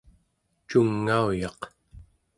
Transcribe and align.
cungauyaq 0.67 1.59